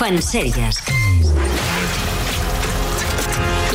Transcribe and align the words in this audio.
Fan 0.00 0.16
sèries. 0.24 0.78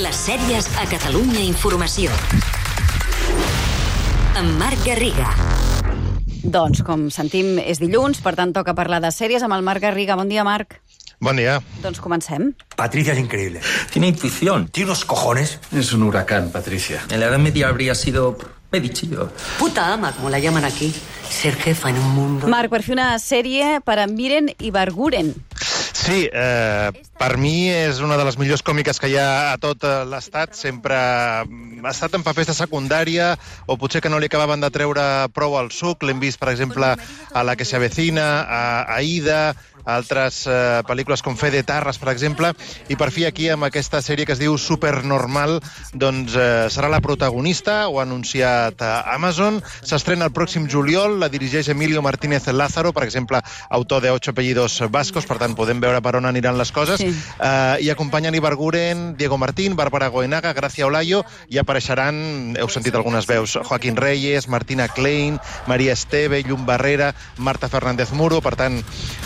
Les 0.01 0.17
sèries 0.17 0.70
a 0.81 0.86
Catalunya 0.89 1.44
Informació. 1.46 2.09
Amb 4.33 4.57
Marc 4.57 4.81
Garriga. 4.88 5.27
Doncs, 6.41 6.81
com 6.88 7.11
sentim, 7.13 7.59
és 7.61 7.77
dilluns, 7.77 8.23
per 8.25 8.33
tant 8.39 8.55
toca 8.57 8.73
parlar 8.73 9.03
de 9.05 9.13
sèries 9.13 9.46
amb 9.46 9.53
el 9.53 9.61
Marc 9.61 9.85
Garriga. 9.85 10.18
Bon 10.18 10.25
dia, 10.25 10.41
Marc. 10.41 10.80
Bon 11.21 11.38
dia. 11.38 11.59
Doncs 11.86 12.02
comencem. 12.02 12.55
Patricia 12.76 13.14
es 13.14 13.21
increíble. 13.21 13.62
Tiene 13.94 14.07
intuición. 14.07 14.68
Tiene 14.70 14.89
unos 14.89 15.05
cojones. 15.05 15.60
Es 15.71 15.94
un 15.94 16.10
huracán, 16.10 16.50
Patricia. 16.50 17.05
En 17.12 17.20
la 17.20 17.28
Edad 17.28 17.38
Media 17.38 17.68
habría 17.68 17.94
sido 17.94 18.36
Medichillo. 18.71 19.30
Puta 19.60 19.94
ama, 19.94 20.12
como 20.12 20.30
la 20.30 20.39
llaman 20.39 20.66
aquí. 20.66 20.94
Ser 21.30 21.55
jefa 21.55 21.89
en 21.89 21.98
un 21.98 22.16
mundo. 22.16 22.48
Marc, 22.48 22.70
per 22.70 22.82
fer 22.84 22.94
una 22.98 23.14
sèrie 23.21 23.80
per 23.86 24.00
en 24.04 24.14
Miren 24.18 24.50
i 24.60 24.71
Barguren. 24.71 25.32
Sí, 26.05 26.29
eh, 26.32 26.91
per 27.18 27.32
mi 27.41 27.71
és 27.73 27.97
una 28.05 28.13
de 28.13 28.25
les 28.27 28.36
millors 28.37 28.61
còmiques 28.61 29.00
que 29.01 29.09
hi 29.09 29.15
ha 29.18 29.54
a 29.55 29.57
tot 29.57 29.82
eh, 29.89 30.04
l'estat. 30.05 30.54
Sempre 30.54 30.93
ha 30.93 31.89
estat 31.89 32.13
en 32.13 32.22
papers 32.22 32.52
de 32.52 32.53
secundària 32.53 33.31
o 33.66 33.73
potser 33.81 34.03
que 34.05 34.11
no 34.13 34.19
li 34.22 34.30
acabaven 34.30 34.61
de 34.61 34.69
treure 34.69 35.05
prou 35.33 35.58
al 35.58 35.72
suc. 35.73 36.05
L'hem 36.05 36.22
vist, 36.22 36.38
per 36.38 36.52
exemple, 36.53 36.91
a 37.33 37.44
La 37.44 37.55
que 37.58 37.66
se 37.66 37.80
avecina, 37.80 38.27
a 38.45 38.61
a 38.86 39.02
altres 39.86 40.44
eh, 40.48 40.81
pel·lícules 40.88 41.22
com 41.23 41.38
Fe 41.38 41.52
de 41.53 41.64
Tarres, 41.64 41.98
per 42.02 42.09
exemple, 42.12 42.52
i 42.89 42.98
per 42.98 43.12
fi 43.14 43.25
aquí 43.25 43.50
amb 43.53 43.67
aquesta 43.67 44.02
sèrie 44.02 44.25
que 44.25 44.34
es 44.36 44.42
diu 44.42 44.58
Supernormal, 44.58 45.59
doncs 45.94 46.36
eh, 46.36 46.67
serà 46.73 46.89
la 46.92 47.02
protagonista, 47.02 47.88
ho 47.88 48.00
ha 48.00 48.06
anunciat 48.06 48.81
a 48.81 48.94
Amazon, 49.16 49.61
s'estrena 49.86 50.25
el 50.25 50.34
pròxim 50.34 50.67
juliol, 50.72 51.20
la 51.22 51.30
dirigeix 51.30 51.70
Emilio 51.70 52.02
Martínez 52.02 52.48
Lázaro, 52.48 52.94
per 52.94 53.03
exemple, 53.06 53.42
autor 53.70 54.02
de 54.02 54.11
Ocho 54.11 54.31
apellidos 54.31 54.81
vascos, 54.89 55.25
per 55.25 55.38
tant 55.42 55.56
podem 55.56 55.80
veure 55.84 56.02
per 56.02 56.16
on 56.17 56.25
aniran 56.25 56.58
les 56.58 56.72
coses, 56.72 57.00
Sí. 57.00 57.11
eh, 57.39 57.78
i 57.86 57.89
acompanyen 57.89 58.36
Ibarguren, 58.36 59.16
Diego 59.17 59.38
Martín, 59.38 59.75
Bàrbara 59.75 60.08
Goenaga, 60.09 60.53
Gracia 60.53 60.88
Olayo, 60.88 61.23
i 61.49 61.58
apareixeran, 61.61 62.55
heu 62.58 62.70
sentit 62.70 62.95
algunes 62.95 63.27
veus, 63.27 63.58
Joaquín 63.64 63.95
Reyes, 63.95 64.47
Martina 64.47 64.88
Klein, 64.88 65.39
Maria 65.67 65.94
Esteve, 65.94 66.42
Llum 66.44 66.66
Barrera, 66.66 67.14
Marta 67.38 67.70
Fernández 67.70 68.11
Muro, 68.11 68.42
per 68.42 68.55
tant, 68.55 68.81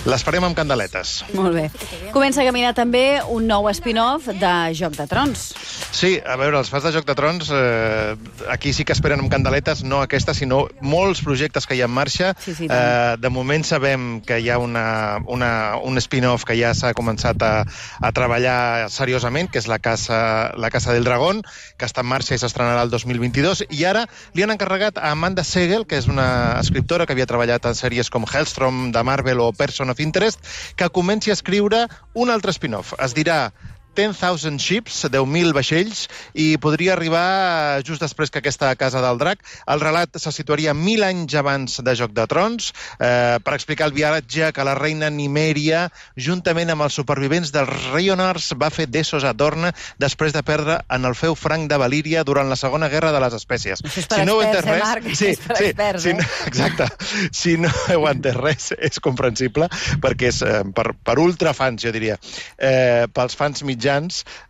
l'esperem 0.06 0.44
amb 0.50 0.58
candeletes. 0.58 1.19
Molt 1.38 1.55
bé. 1.55 1.67
Comença 2.16 2.42
a 2.44 2.47
caminar 2.47 2.73
també 2.78 3.22
un 3.30 3.47
nou 3.50 3.69
spin-off 3.73 4.30
de 4.30 4.53
Joc 4.78 4.97
de 4.97 5.05
Trons. 5.09 5.50
Sí, 5.95 6.17
a 6.19 6.36
veure, 6.39 6.59
els 6.59 6.69
fans 6.72 6.86
de 6.86 6.94
Joc 6.95 7.08
de 7.08 7.16
Trons 7.17 7.50
eh, 7.53 8.16
aquí 8.50 8.73
sí 8.73 8.86
que 8.86 8.95
esperen 8.95 9.22
amb 9.22 9.31
candeletes, 9.31 9.83
no 9.86 10.02
aquesta, 10.03 10.36
sinó 10.38 10.66
molts 10.81 11.23
projectes 11.25 11.67
que 11.70 11.77
hi 11.77 11.83
ha 11.83 11.89
en 11.89 11.95
marxa. 11.95 12.33
Sí, 12.42 12.55
sí, 12.58 12.70
eh, 12.70 13.16
de 13.20 13.31
moment 13.33 13.66
sabem 13.66 14.20
que 14.25 14.39
hi 14.42 14.50
ha 14.50 14.59
una, 14.61 15.20
una, 15.27 15.52
un 15.86 16.02
spin-off 16.02 16.45
que 16.47 16.58
ja 16.59 16.73
s'ha 16.77 16.94
començat 16.97 17.42
a, 17.45 17.53
a 18.02 18.11
treballar 18.16 18.89
seriosament, 18.94 19.52
que 19.52 19.61
és 19.61 19.70
la 19.70 19.80
Casa, 19.80 20.20
la 20.58 20.72
Casa 20.73 20.94
del 20.95 21.08
Dragón, 21.08 21.44
que 21.77 21.88
està 21.88 22.03
en 22.05 22.09
marxa 22.11 22.36
i 22.36 22.42
s'estrenarà 22.42 22.83
el 22.88 22.94
2022, 22.94 23.66
i 23.70 23.86
ara 23.89 24.05
li 24.33 24.45
han 24.45 24.53
encarregat 24.53 24.97
a 24.97 25.14
Amanda 25.14 25.45
Segel, 25.47 25.86
que 25.89 26.00
és 26.00 26.09
una 26.09 26.59
escriptora 26.59 27.05
que 27.05 27.16
havia 27.16 27.30
treballat 27.30 27.66
en 27.70 27.77
sèries 27.77 28.09
com 28.14 28.25
Hellstrom, 28.25 28.89
de 28.95 29.03
Marvel 29.05 29.42
o 29.44 29.52
Person 29.53 29.94
of 29.94 30.02
Interest, 30.03 30.39
que 30.76 30.90
comenci 30.90 31.32
a 31.32 31.38
escriure 31.38 31.86
un 32.14 32.30
altre 32.30 32.54
spin-off. 32.56 32.94
Es 33.00 33.16
dirà 33.18 33.52
10,000 34.00 34.59
ships, 34.64 35.03
10.000 35.11 35.52
vaixells, 35.55 36.05
i 36.33 36.53
podria 36.61 36.94
arribar 36.95 37.81
just 37.86 38.02
després 38.03 38.31
que 38.31 38.39
aquesta 38.39 38.72
Casa 38.80 39.02
del 39.03 39.19
Drac. 39.19 39.44
El 39.67 39.81
relat 39.83 40.16
se 40.22 40.31
situaria 40.31 40.73
mil 40.73 41.03
anys 41.03 41.36
abans 41.39 41.80
de 41.83 41.95
Joc 42.00 42.14
de 42.16 42.25
Trons 42.31 42.72
eh, 43.00 43.38
per 43.44 43.55
explicar 43.58 43.89
el 43.89 43.95
viatge 43.97 44.52
que 44.55 44.66
la 44.66 44.75
reina 44.77 45.09
Nimèria, 45.11 45.88
juntament 46.16 46.72
amb 46.72 46.86
els 46.88 46.95
supervivents 47.00 47.52
dels 47.55 47.89
Rayonars, 47.92 48.53
va 48.59 48.72
fer 48.73 48.88
d'Essos 48.88 49.25
a 49.27 49.33
Dorna 49.33 49.73
després 50.00 50.36
de 50.36 50.44
perdre 50.45 50.80
en 50.89 51.08
el 51.09 51.17
feu 51.17 51.36
franc 51.36 51.70
de 51.72 51.80
Valíria 51.81 52.23
durant 52.27 52.50
la 52.50 52.58
Segona 52.59 52.89
Guerra 52.92 53.11
de 53.15 53.21
les 53.23 53.36
Espècies. 53.36 53.83
Això 53.83 54.04
és 54.04 54.09
per 54.09 54.21
heu 54.23 54.42
experts, 54.45 54.64
entès 54.64 54.71
eh, 54.71 54.80
Marc? 54.86 55.11
sí, 55.11 55.30
És 55.33 55.43
per 55.43 55.59
sí, 55.59 55.70
experts, 55.73 56.04
si 56.04 56.09
eh? 56.09 56.17
no, 56.20 56.30
exacte. 56.48 56.89
Si 57.39 57.58
no 57.59 57.71
heu 57.92 58.08
entès 58.09 58.38
res, 58.39 58.71
és 58.80 58.99
comprensible, 59.04 59.67
perquè 60.04 60.32
és 60.32 60.42
eh, 60.45 60.64
per, 60.76 60.92
per 61.04 61.17
ultrafans, 61.21 61.83
jo 61.83 61.93
diria. 61.95 62.17
Eh, 62.58 63.08
pels 63.14 63.36
fans 63.39 63.64
mitjans, 63.67 63.89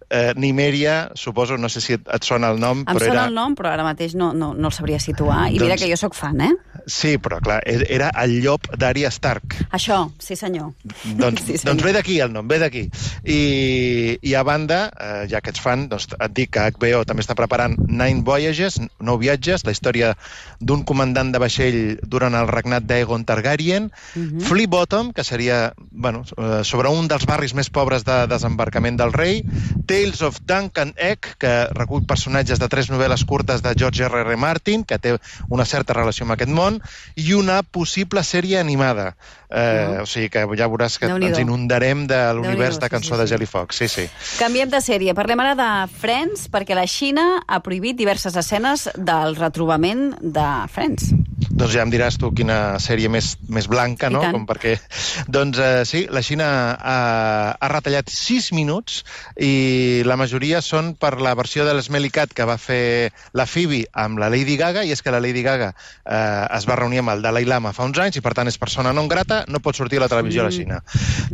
eh, 0.10 0.34
Nimèria, 0.36 1.12
suposo, 1.16 1.58
no 1.58 1.70
sé 1.70 1.82
si 1.82 1.96
et, 1.98 2.06
et 2.06 2.28
sona 2.28 2.52
el 2.54 2.60
nom, 2.62 2.84
Em 2.86 2.96
però 2.96 3.06
sona 3.06 3.16
era... 3.22 3.28
el 3.30 3.38
nom, 3.38 3.56
però 3.58 3.74
ara 3.74 3.86
mateix 3.88 4.16
no, 4.20 4.32
no, 4.34 4.54
no 4.54 4.72
el 4.72 4.76
sabria 4.76 5.00
situar. 5.00 5.48
I 5.50 5.58
mira 5.58 5.76
Doncs- 5.76 5.86
que 5.86 5.92
jo 5.92 6.00
sóc 6.00 6.18
fan, 6.18 6.42
eh? 6.46 6.54
Sí, 6.90 7.18
però 7.22 7.38
clar, 7.40 7.60
e- 7.70 7.86
era 7.94 8.10
el 8.24 8.40
llop 8.44 8.66
d'Arya 8.78 9.12
Stark. 9.14 9.56
Això, 9.72 10.02
sí 10.20 10.36
senyor. 10.36 10.72
Doncs, 11.16 11.44
Sí, 11.50 11.58
senyor. 11.58 11.76
doncs 11.76 11.84
ve 11.86 11.94
d'aquí 11.94 12.20
el 12.20 12.34
nom, 12.34 12.48
ve 12.50 12.58
d'aquí. 12.60 12.84
I, 13.24 14.18
I 14.22 14.34
a 14.36 14.44
banda, 14.44 14.80
eh, 15.00 15.28
ja 15.30 15.42
que 15.42 15.52
ets 15.54 15.62
fan, 15.62 15.88
doncs 15.92 16.08
et 16.18 16.34
dic 16.36 16.52
que 16.56 16.66
HBO 16.74 17.04
també 17.08 17.24
està 17.24 17.36
preparant 17.38 17.76
Nine 17.88 18.24
Voyages, 18.26 18.80
nou 19.00 19.20
viatges, 19.22 19.64
la 19.68 19.74
història 19.76 20.14
d'un 20.60 20.84
comandant 20.88 21.32
de 21.32 21.40
vaixell 21.42 21.80
durant 22.10 22.36
el 22.36 22.50
regnat 22.50 22.84
d'Aegon 22.90 23.26
Targaryen, 23.30 23.92
Mhm. 24.16 24.42
Flea 24.42 24.68
Bottom, 24.68 25.12
que 25.14 25.24
seria 25.24 25.74
bueno, 25.92 26.24
eh, 26.38 26.62
sobre 26.64 26.90
un 26.90 27.08
dels 27.08 27.26
barris 27.26 27.54
més 27.54 27.70
pobres 27.70 28.04
de 28.06 28.26
desembarcament 28.28 28.98
del 28.98 29.14
rei, 29.14 29.44
Tales 29.86 30.22
of 30.22 30.40
Duncan 30.46 30.94
Egg, 30.98 31.36
que 31.38 31.68
recull 31.76 32.06
personatges 32.06 32.60
de 32.60 32.68
tres 32.70 32.90
novel·les 32.90 33.24
curtes 33.26 33.62
de 33.62 33.74
George 33.78 34.04
R. 34.06 34.22
R. 34.26 34.38
Martin, 34.38 34.84
que 34.84 34.98
té 35.00 35.16
una 35.50 35.66
certa 35.66 35.94
relació 35.94 36.24
amb 36.26 36.34
aquest 36.34 36.52
món, 36.52 36.79
i 37.16 37.34
una 37.34 37.62
possible 37.64 38.24
sèrie 38.24 38.60
animada. 38.60 39.16
Eh, 39.50 39.68
Ah. 39.80 40.04
O 40.04 40.06
sigui 40.06 40.30
que 40.30 40.44
ja 40.58 40.68
veuràs 40.70 41.00
que 41.00 41.08
ens 41.10 41.40
inundarem 41.42 42.06
de 42.08 42.20
l'univers 42.38 42.78
de 42.80 42.86
sí, 42.86 42.92
Cançó 42.94 43.16
sí, 43.16 43.22
de 43.22 43.28
sí. 43.28 43.34
Jelly 43.34 43.46
Fox. 43.50 43.76
Sí, 43.82 43.88
sí. 43.88 44.06
Canviem 44.38 44.70
de 44.70 44.82
sèrie. 44.82 45.16
Parlem 45.18 45.40
ara 45.42 45.56
de 45.58 45.70
Friends, 46.00 46.48
perquè 46.54 46.78
la 46.78 46.86
Xina 46.88 47.42
ha 47.48 47.60
prohibit 47.66 47.98
diverses 47.98 48.36
escenes 48.36 48.90
del 48.96 49.36
retrobament 49.36 50.14
de 50.22 50.48
Friends. 50.70 51.14
Doncs 51.60 51.74
ja 51.76 51.84
em 51.84 51.92
diràs 51.92 52.16
tu 52.20 52.30
quina 52.36 52.80
sèrie 52.80 53.10
més, 53.12 53.34
més 53.52 53.68
blanca, 53.68 54.10
no? 54.14 54.22
Com 54.32 54.46
perquè... 54.48 54.78
Doncs 55.28 55.60
eh, 55.60 55.84
sí, 55.88 56.06
la 56.12 56.22
Xina 56.24 56.48
ha, 56.80 56.98
ha 57.60 57.70
retallat 57.72 58.10
6 58.14 58.52
minuts 58.56 59.02
i 59.36 60.02
la 60.08 60.16
majoria 60.20 60.62
són 60.64 60.94
per 61.00 61.18
la 61.20 61.34
versió 61.36 61.66
de 61.68 61.74
l'Smelly 61.76 62.12
Cat 62.16 62.34
que 62.36 62.48
va 62.48 62.56
fer 62.62 63.12
la 63.36 63.46
Phoebe 63.50 63.84
amb 63.94 64.22
la 64.22 64.30
Lady 64.32 64.56
Gaga 64.60 64.86
i 64.88 64.94
és 64.96 65.04
que 65.04 65.12
la 65.12 65.20
Lady 65.24 65.44
Gaga 65.46 65.74
eh, 65.74 66.58
es 66.58 66.68
va 66.70 66.78
reunir 66.80 67.04
amb 67.04 67.14
el 67.14 67.24
Dalai 67.26 67.48
Lama 67.50 67.74
fa 67.76 67.86
uns 67.88 68.00
anys 68.00 68.20
i 68.20 68.24
per 68.26 68.34
tant 68.38 68.48
és 68.50 68.58
persona 68.62 68.94
non 68.96 69.10
grata, 69.12 69.44
no 69.52 69.60
pot 69.64 69.76
sortir 69.78 70.00
a 70.00 70.06
la 70.06 70.12
televisió 70.12 70.42
a 70.44 70.48
la 70.48 70.50
Mm. 70.50 70.56
Xina. 70.56 70.80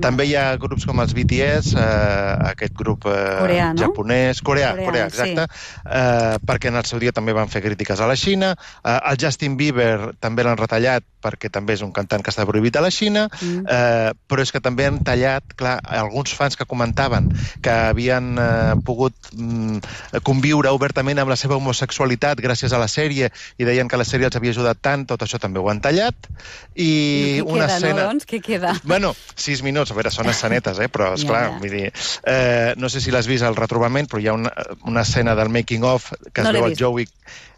També 0.04 0.26
hi 0.28 0.34
ha 0.36 0.58
grups 0.60 0.84
com 0.86 1.00
els 1.00 1.14
BTS, 1.16 1.76
eh, 1.80 2.50
aquest 2.52 2.74
grup 2.76 3.06
eh, 3.08 3.14
Coreà, 3.40 3.70
no? 3.74 3.80
japonès, 3.80 4.42
coreà, 4.44 4.74
Coreà, 4.76 4.90
coreà, 4.90 5.06
sí. 5.08 5.16
exacte, 5.16 5.46
eh, 5.86 6.36
perquè 6.46 6.68
en 6.74 6.82
el 6.82 6.86
seu 6.90 7.00
dia 7.00 7.14
també 7.16 7.34
van 7.34 7.48
fer 7.48 7.62
crítiques 7.64 8.02
a 8.02 8.10
la 8.10 8.18
Xina. 8.20 8.52
Eh, 8.84 8.98
el 9.12 9.22
Justin 9.22 9.56
Bieber 9.56 10.15
també 10.20 10.44
l'han 10.46 10.58
retallat 10.60 11.04
perquè 11.26 11.50
també 11.50 11.74
és 11.74 11.82
un 11.82 11.90
cantant 11.92 12.22
que 12.22 12.30
està 12.30 12.46
prohibit 12.46 12.76
a 12.78 12.84
la 12.86 12.92
Xina, 12.94 13.26
Mm. 13.42 13.64
eh, 13.68 14.12
però 14.30 14.44
és 14.44 14.52
que 14.54 14.62
també 14.62 14.86
han 14.86 15.00
tallat, 15.04 15.44
clar, 15.58 15.80
alguns 15.84 16.34
fans 16.38 16.56
que 16.56 16.66
comentaven 16.70 17.32
que 17.66 17.72
havien 17.72 18.38
eh, 18.38 18.76
pogut 18.86 19.16
mm, 19.34 19.80
conviure 20.24 20.70
obertament 20.70 21.18
amb 21.20 21.30
la 21.34 21.36
seva 21.36 21.58
homosexualitat 21.58 22.40
gràcies 22.44 22.74
a 22.74 22.78
la 22.82 22.88
sèrie 22.88 23.32
i 23.58 23.66
deien 23.66 23.88
que 23.90 23.98
la 23.98 24.06
sèrie 24.06 24.30
els 24.30 24.38
havia 24.38 24.54
ajudat 24.54 24.78
tant, 24.82 25.08
tot 25.10 25.26
això 25.26 25.40
també 25.42 25.60
ho 25.60 25.70
han 25.70 25.82
tallat. 25.82 26.16
I, 26.76 27.42
què 27.42 27.42
una 27.42 27.66
queda, 27.66 27.76
escena... 27.78 27.96
no, 28.04 28.08
doncs? 28.14 28.28
Què 28.30 28.42
queda? 28.46 28.76
Bueno, 28.84 29.16
sis 29.36 29.64
minuts, 29.66 29.92
a 29.92 29.98
veure, 29.98 30.12
són 30.14 30.30
escenetes, 30.30 30.80
eh? 30.80 30.90
però, 30.90 31.14
esclar, 31.18 31.46
Ja, 31.48 31.52
ja. 31.56 31.60
vull 31.60 31.74
dir... 31.74 31.92
Eh, 32.26 32.74
no 32.78 32.90
sé 32.90 33.02
si 33.02 33.12
l'has 33.12 33.28
vist 33.28 33.44
al 33.44 33.58
retrobament, 33.58 34.08
però 34.12 34.22
hi 34.22 34.30
ha 34.30 34.34
una, 34.38 34.52
una 34.86 35.02
escena 35.02 35.36
del 35.36 35.50
making-of 35.50 36.12
que 36.32 36.42
es 36.42 36.46
No 36.46 36.52
l'he 36.54 36.62
veu 36.62 36.72
el. 36.72 36.78
Joey 36.80 37.10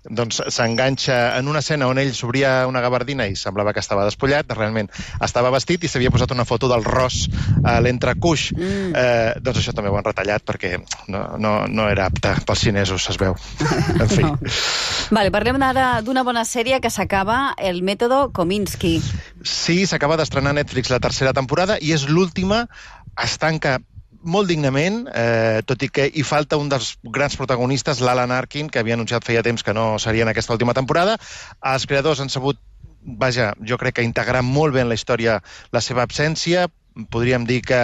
doncs 0.09 0.41
s'enganxa 0.53 1.37
en 1.37 1.47
una 1.51 1.59
escena 1.63 1.87
on 1.89 1.99
ell 2.01 2.13
s'obria 2.15 2.65
una 2.69 2.81
gabardina 2.83 3.27
i 3.27 3.35
semblava 3.35 3.73
que 3.73 3.81
estava 3.83 4.05
despullat, 4.07 4.51
realment 4.55 4.89
estava 5.23 5.51
vestit 5.53 5.83
i 5.83 5.91
s'havia 5.91 6.11
posat 6.13 6.31
una 6.35 6.45
foto 6.47 6.69
del 6.71 6.85
ros 6.85 7.25
a 7.63 7.77
l'entrecuix. 7.83 8.51
Mm. 8.55 8.93
Eh, 8.95 9.33
doncs 9.43 9.61
això 9.61 9.75
també 9.75 9.91
ho 9.91 9.97
han 9.99 10.07
retallat 10.07 10.45
perquè 10.47 10.77
no, 11.11 11.23
no, 11.37 11.53
no 11.67 11.89
era 11.91 12.07
apte 12.11 12.33
pels 12.47 12.65
xinesos, 12.67 13.09
es 13.11 13.19
veu. 13.21 13.35
En 13.97 14.09
fi. 14.11 14.23
No. 14.23 14.35
Vale, 15.15 15.31
parlem 15.33 15.59
ara 15.63 15.87
d'una 16.05 16.23
bona 16.27 16.43
sèrie 16.45 16.79
que 16.83 16.91
s'acaba, 16.93 17.53
El 17.57 17.81
mètode 17.85 18.27
Kominsky. 18.35 18.97
Sí, 19.43 19.85
s'acaba 19.89 20.17
d'estrenar 20.19 20.53
a 20.53 20.59
Netflix 20.59 20.91
la 20.93 21.01
tercera 21.03 21.33
temporada 21.33 21.77
i 21.81 21.93
és 21.95 22.07
l'última, 22.09 22.65
es 23.23 23.37
tanca 23.41 23.77
molt 24.23 24.49
dignament, 24.49 25.05
eh, 25.13 25.61
tot 25.65 25.83
i 25.83 25.89
que 25.89 26.07
hi 26.07 26.23
falta 26.23 26.57
un 26.57 26.69
dels 26.69 26.95
grans 27.03 27.37
protagonistes, 27.37 28.01
l'Alan 28.01 28.31
Arkin, 28.31 28.69
que 28.69 28.79
havia 28.79 28.97
anunciat 28.97 29.25
feia 29.25 29.43
temps 29.43 29.63
que 29.63 29.73
no 29.73 29.97
seria 29.99 30.23
en 30.23 30.33
aquesta 30.33 30.53
última 30.53 30.73
temporada. 30.73 31.17
Els 31.61 31.85
creadors 31.85 32.21
han 32.21 32.29
sabut, 32.29 32.59
vaja, 33.01 33.53
jo 33.63 33.77
crec 33.77 33.99
que 33.99 34.07
integrar 34.07 34.43
molt 34.43 34.73
bé 34.73 34.83
en 34.83 34.89
la 34.89 34.97
història 34.97 35.41
la 35.71 35.81
seva 35.81 36.03
absència, 36.03 36.67
podríem 37.11 37.45
dir 37.45 37.61
que, 37.61 37.79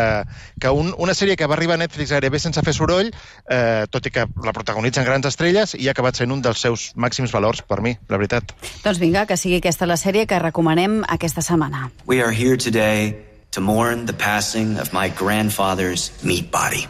que 0.60 0.70
un, 0.74 0.94
una 0.98 1.14
sèrie 1.14 1.36
que 1.38 1.48
va 1.48 1.56
arribar 1.58 1.76
a 1.78 1.84
Netflix 1.84 2.12
gairebé 2.12 2.40
sense 2.42 2.62
fer 2.66 2.74
soroll, 2.74 3.12
eh, 3.46 3.86
tot 3.94 4.08
i 4.10 4.14
que 4.14 4.26
la 4.46 4.54
protagonitzen 4.56 5.06
grans 5.06 5.28
estrelles, 5.30 5.76
i 5.78 5.88
ha 5.88 5.94
acabat 5.94 6.18
sent 6.18 6.34
un 6.34 6.42
dels 6.42 6.64
seus 6.66 6.92
màxims 6.96 7.34
valors, 7.36 7.62
per 7.62 7.82
mi, 7.86 7.96
la 8.10 8.18
veritat. 8.18 8.56
Doncs 8.84 9.02
vinga, 9.02 9.28
que 9.30 9.38
sigui 9.38 9.62
aquesta 9.62 9.90
la 9.90 10.00
sèrie 10.02 10.26
que 10.26 10.42
recomanem 10.42 11.04
aquesta 11.08 11.46
setmana. 11.46 11.92
We 12.08 12.24
are 12.24 12.34
here 12.34 12.58
today 12.58 13.33
to 13.54 13.62
mourn 13.62 14.06
the 14.06 14.14
passing 14.14 14.78
of 14.80 14.92
my 14.94 15.10
grandfather's 15.10 16.12
meat 16.24 16.50
body. 16.52 16.88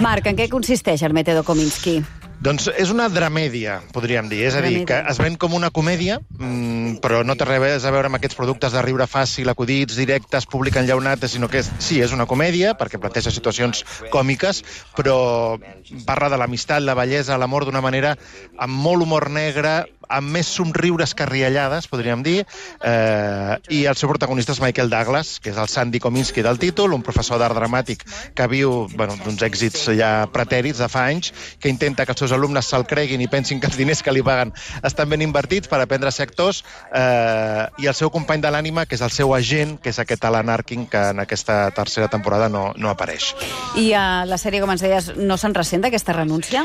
Marc, 0.00 0.26
en 0.30 0.38
què 0.38 0.46
consisteix 0.52 1.02
el 1.02 1.14
mètode 1.16 1.42
Kominsky? 1.46 2.00
Doncs 2.46 2.66
és 2.76 2.90
una 2.92 3.06
dramèdia, 3.08 3.78
podríem 3.96 4.28
dir. 4.28 4.42
És 4.46 4.54
a 4.54 4.60
dir, 4.62 4.82
que 4.86 4.98
es 5.10 5.18
ven 5.18 5.38
com 5.40 5.54
una 5.56 5.70
comèdia, 5.74 6.18
mm, 6.38 6.98
però 7.02 7.22
no 7.24 7.34
té 7.34 7.46
res 7.48 7.84
a 7.84 7.90
veure 7.90 8.10
amb 8.10 8.18
aquests 8.18 8.36
productes 8.36 8.76
de 8.76 8.82
riure 8.84 9.06
fàcil, 9.08 9.48
acudits, 9.48 9.96
directes, 9.96 10.46
públic 10.46 10.76
enllaunat, 10.76 11.24
sinó 11.26 11.48
que 11.48 11.58
és, 11.64 11.70
sí, 11.78 12.00
és 12.04 12.12
una 12.12 12.26
comèdia, 12.26 12.76
perquè 12.76 13.00
planteja 13.00 13.32
situacions 13.32 13.82
còmiques, 14.12 14.62
però 14.94 15.58
parla 16.04 16.28
de 16.28 16.36
l'amistat, 16.36 16.82
la 16.82 16.94
bellesa, 16.94 17.38
l'amor 17.38 17.64
d'una 17.64 17.80
manera 17.80 18.16
amb 18.58 18.74
molt 18.84 19.02
humor 19.02 19.30
negre, 19.30 19.86
amb 20.08 20.30
més 20.36 20.46
somriures 20.46 21.14
que 21.16 21.26
riallades, 21.26 21.88
podríem 21.90 22.22
dir, 22.22 22.44
eh, 22.80 23.56
i 23.68 23.84
el 23.86 23.96
seu 23.96 24.10
protagonista 24.10 24.52
és 24.52 24.60
Michael 24.62 24.90
Douglas, 24.90 25.36
que 25.40 25.50
és 25.50 25.58
el 25.60 25.68
Sandy 25.68 26.00
Kominsky 26.00 26.42
del 26.42 26.58
títol, 26.62 26.94
un 26.94 27.02
professor 27.02 27.40
d'art 27.40 27.56
dramàtic 27.56 28.04
que 28.34 28.46
viu 28.50 28.86
bueno, 28.94 29.16
d'uns 29.24 29.42
èxits 29.42 29.88
ja 29.98 30.26
pretèrits 30.32 30.82
de 30.82 30.88
fa 30.92 31.06
anys, 31.10 31.32
que 31.60 31.70
intenta 31.72 32.06
que 32.06 32.14
els 32.14 32.22
seus 32.22 32.34
alumnes 32.36 32.66
se'l 32.66 32.86
creguin 32.86 33.20
i 33.20 33.28
pensin 33.28 33.60
que 33.60 33.70
els 33.70 33.78
diners 33.78 34.02
que 34.02 34.14
li 34.14 34.22
paguen 34.26 34.52
estan 34.86 35.10
ben 35.10 35.22
invertits 35.24 35.68
per 35.68 35.80
aprendre 35.80 36.08
a 36.08 36.14
ser 36.14 36.28
actors, 36.28 36.62
eh, 36.92 37.66
i 37.82 37.86
el 37.86 37.94
seu 37.94 38.10
company 38.10 38.42
de 38.42 38.52
l'ànima, 38.52 38.86
que 38.86 38.96
és 38.98 39.04
el 39.04 39.10
seu 39.14 39.34
agent, 39.34 39.76
que 39.82 39.90
és 39.90 39.98
aquest 40.02 40.24
Alan 40.24 40.50
Arkin, 40.50 40.86
que 40.90 41.02
en 41.12 41.20
aquesta 41.20 41.70
tercera 41.76 42.08
temporada 42.08 42.48
no, 42.48 42.72
no 42.76 42.90
apareix. 42.90 43.32
I 43.76 43.90
a 43.96 44.24
la 44.28 44.38
sèrie, 44.40 44.60
com 44.62 44.72
ens 44.72 44.84
deies, 44.84 45.10
no 45.16 45.38
se'n 45.40 45.54
ressent 45.56 45.84
d'aquesta 45.84 46.14
renúncia? 46.16 46.64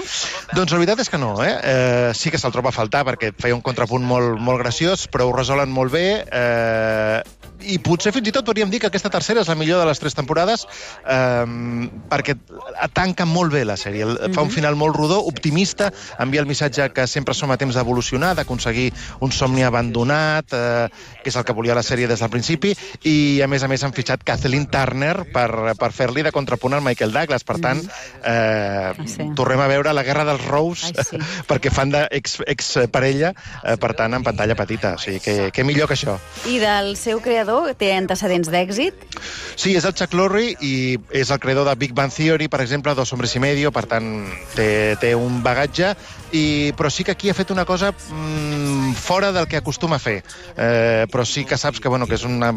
Doncs 0.53 0.71
la 0.71 0.81
veritat 0.81 1.03
és 1.03 1.11
que 1.11 1.19
no, 1.21 1.33
eh? 1.43 1.53
eh 1.61 2.11
sí 2.17 2.31
que 2.31 2.39
se'l 2.41 2.53
troba 2.53 2.71
a 2.71 2.75
faltar 2.75 3.03
perquè 3.07 3.30
feia 3.39 3.55
un 3.55 3.63
contrapunt 3.63 4.03
molt, 4.07 4.39
molt 4.41 4.59
graciós, 4.63 5.07
però 5.11 5.29
ho 5.29 5.35
resolen 5.35 5.71
molt 5.71 5.93
bé. 5.93 6.05
Eh, 6.27 7.21
i 7.63 7.77
potser 7.79 8.13
fins 8.13 8.27
i 8.27 8.33
tot 8.35 8.45
podríem 8.45 8.69
dir 8.71 8.79
que 8.81 8.89
aquesta 8.91 9.09
tercera 9.09 9.41
és 9.41 9.49
la 9.51 9.55
millor 9.55 9.81
de 9.81 9.87
les 9.89 9.99
tres 9.99 10.15
temporades 10.17 10.65
eh, 11.07 11.89
perquè 12.11 12.37
tanca 12.93 13.25
molt 13.25 13.53
bé 13.53 13.63
la 13.65 13.77
sèrie. 13.77 14.05
Mm 14.05 14.17
-hmm. 14.17 14.33
Fa 14.35 14.41
un 14.41 14.51
final 14.51 14.75
molt 14.75 14.95
rodó, 14.95 15.19
optimista, 15.25 15.91
envia 16.19 16.41
el 16.41 16.47
missatge 16.47 16.89
que 16.93 17.07
sempre 17.07 17.33
som 17.33 17.51
a 17.51 17.57
temps 17.57 17.75
d'evolucionar, 17.75 18.35
d'aconseguir 18.35 18.93
un 19.19 19.31
somni 19.31 19.63
abandonat, 19.63 20.45
eh, 20.53 20.89
que 21.23 21.29
és 21.29 21.35
el 21.35 21.43
que 21.43 21.53
volia 21.53 21.75
la 21.75 21.83
sèrie 21.83 22.07
des 22.07 22.19
del 22.19 22.29
principi, 22.29 22.75
i 23.03 23.41
a 23.41 23.47
més 23.47 23.63
a 23.63 23.67
més 23.67 23.83
han 23.83 23.93
fitxat 23.93 24.23
Kathleen 24.23 24.67
Turner 24.67 25.25
per, 25.31 25.75
per 25.77 25.91
fer-li 25.91 26.23
de 26.23 26.31
contrapunt 26.31 26.73
al 26.73 26.81
Michael 26.81 27.11
Douglas. 27.11 27.43
Per 27.43 27.59
tant, 27.59 27.81
eh, 28.23 28.81
Ah, 28.81 28.93
sí. 29.05 29.23
tornem 29.35 29.59
a 29.59 29.67
veure 29.67 29.93
la 29.93 30.03
guerra 30.03 30.23
dels 30.27 30.43
Rous 30.47 30.85
Ai, 30.89 31.05
sí. 31.05 31.19
perquè 31.49 31.71
fan 31.73 31.93
d'ex 31.93 32.39
ex 32.47 32.71
parella, 32.93 33.33
eh, 33.63 33.77
per 33.81 33.93
tant, 33.97 34.15
en 34.17 34.23
pantalla 34.25 34.55
petita. 34.57 34.95
O 34.97 35.01
sigui, 35.01 35.19
que, 35.23 35.35
que 35.53 35.65
millor 35.67 35.89
que 35.89 35.97
això. 35.97 36.17
I 36.49 36.59
del 36.63 36.95
seu 36.99 37.21
creador 37.23 37.50
té 37.77 37.91
antecedents 37.95 38.49
d'èxit? 38.51 39.05
Sí, 39.55 39.75
és 39.75 39.85
el 39.85 39.95
Chuck 39.97 40.15
Lorre 40.17 40.43
i 40.63 40.73
és 41.15 41.31
el 41.31 41.39
creador 41.43 41.67
de 41.69 41.75
Big 41.79 41.93
Bang 41.97 42.13
Theory, 42.13 42.47
per 42.51 42.61
exemple, 42.63 42.95
Dos 42.95 43.13
hombres 43.13 43.35
y 43.35 43.39
medio, 43.39 43.71
per 43.71 43.85
tant, 43.89 44.07
té, 44.55 44.97
té 45.01 45.13
un 45.15 45.41
bagatge, 45.43 45.93
i, 46.31 46.71
però 46.77 46.89
sí 46.91 47.03
que 47.03 47.15
aquí 47.15 47.29
ha 47.29 47.35
fet 47.37 47.51
una 47.51 47.65
cosa 47.65 47.91
mm, 47.91 48.93
fora 48.99 49.31
del 49.31 49.47
que 49.47 49.59
acostuma 49.59 49.97
a 49.97 50.03
fer. 50.03 50.21
Eh, 50.55 51.07
però 51.11 51.25
sí 51.27 51.45
que 51.45 51.57
saps 51.57 51.79
que, 51.79 51.89
bueno, 51.89 52.07
que 52.07 52.15
és 52.19 52.25
una, 52.27 52.53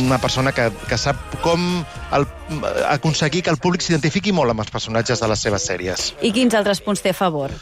una 0.00 0.18
persona 0.22 0.52
que, 0.52 0.70
que 0.88 0.98
sap 1.00 1.38
com 1.44 1.84
el, 2.12 2.28
aconseguir 2.88 3.42
que 3.42 3.54
el 3.54 3.60
públic 3.62 3.84
s'identifiqui 3.84 4.32
molt 4.32 4.54
amb 4.54 4.64
els 4.64 4.72
personatges 4.74 5.20
de 5.20 5.30
les 5.30 5.46
seves 5.48 5.68
sèries. 5.70 6.12
I 6.22 6.32
quins 6.36 6.56
altres 6.58 6.82
punts 6.84 7.04
té 7.04 7.14
a 7.14 7.18
favor? 7.18 7.54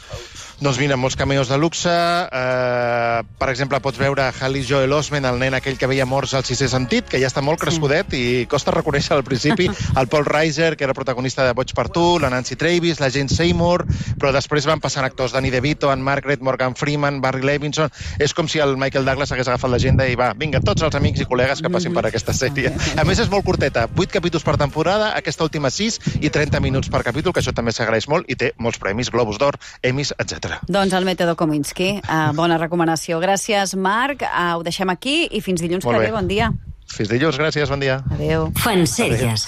Doncs 0.57 0.79
mira, 0.81 0.95
molts 0.97 1.13
cameos 1.13 1.51
de 1.51 1.57
luxe. 1.61 1.91
Eh, 1.91 3.19
per 3.37 3.49
exemple, 3.51 3.77
pots 3.77 3.99
veure 4.01 4.23
Haley 4.25 4.63
Joel 4.65 4.93
Osment, 4.95 5.27
el 5.29 5.37
nen 5.37 5.53
aquell 5.53 5.75
que 5.77 5.85
veia 5.85 6.07
morts 6.09 6.33
al 6.33 6.47
sisè 6.47 6.65
sentit, 6.71 7.05
que 7.05 7.19
ja 7.21 7.29
està 7.29 7.43
molt 7.45 7.61
crescudet 7.61 8.15
i 8.17 8.47
costa 8.49 8.73
reconèixer 8.73 9.13
al 9.13 9.21
principi 9.27 9.67
el 10.01 10.09
Paul 10.09 10.25
Reiser, 10.25 10.71
que 10.73 10.87
era 10.87 10.95
protagonista 10.97 11.45
de 11.45 11.53
Boig 11.53 11.75
per 11.77 11.85
tu, 11.93 12.05
la 12.17 12.31
Nancy 12.33 12.57
Travis, 12.57 12.97
la 12.97 13.11
Jane 13.13 13.29
Seymour, 13.29 13.85
però 14.17 14.31
després 14.33 14.65
van 14.65 14.81
passant 14.81 15.05
actors 15.05 15.35
Danny 15.35 15.51
DeVito, 15.53 15.91
Anne 15.93 16.01
Margaret, 16.01 16.41
Morgan 16.41 16.73
Freeman, 16.75 17.21
Barry 17.21 17.45
Levinson... 17.45 17.93
És 18.17 18.33
com 18.33 18.47
si 18.49 18.57
el 18.57 18.73
Michael 18.81 19.05
Douglas 19.05 19.29
hagués 19.31 19.47
agafat 19.51 19.69
l'agenda 19.69 20.07
i 20.09 20.17
va, 20.17 20.31
vinga, 20.33 20.57
tots 20.65 20.81
els 20.81 20.97
amics 20.97 21.21
i 21.21 21.29
col·legues 21.29 21.61
que 21.61 21.69
passin 21.69 21.93
per 21.93 22.07
aquesta 22.09 22.33
sèrie. 22.33 22.73
A 22.97 23.05
més, 23.05 23.21
és 23.21 23.29
molt 23.29 23.45
curteta, 23.45 23.85
8 23.93 24.09
capítols 24.17 24.45
per 24.47 24.57
temporada, 24.57 25.11
aquesta 25.21 25.45
última 25.45 25.69
6 25.69 26.01
i 26.17 26.33
30 26.33 26.63
minuts 26.65 26.89
per 26.89 27.05
capítol, 27.05 27.35
que 27.35 27.45
això 27.45 27.53
també 27.53 27.75
s'agraeix 27.75 28.09
molt, 28.09 28.25
i 28.25 28.39
té 28.39 28.55
molts 28.57 28.81
premis, 28.81 29.13
Globus 29.13 29.37
d'Or, 29.37 29.61
Emmys, 29.85 30.15
etc. 30.17 30.46
Doncs 30.67 30.93
el 30.93 31.05
mètode 31.07 31.35
Kominsky. 31.39 31.97
Uh, 32.03 32.31
bona 32.37 32.57
recomanació. 32.61 33.19
Gràcies, 33.23 33.75
Marc. 33.75 34.23
Uh, 34.23 34.57
ho 34.57 34.63
deixem 34.63 34.89
aquí 34.93 35.27
i 35.31 35.41
fins 35.41 35.61
dilluns 35.61 35.85
Molt 35.85 35.97
que 35.97 36.05
bé. 36.05 36.09
ve. 36.11 36.15
Bon 36.15 36.27
dia. 36.27 36.51
Fins 36.87 37.09
dilluns, 37.11 37.37
gràcies, 37.37 37.69
bon 37.69 37.79
dia. 37.83 37.99
Adéu. 38.15 38.51
Fan 38.63 38.85
sèries. 38.87 39.47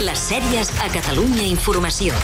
Les 0.00 0.18
sèries 0.30 0.70
a 0.82 0.88
Catalunya 0.92 1.44
Informació. 1.46 2.14